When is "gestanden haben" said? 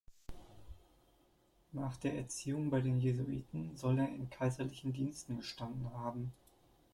5.37-6.31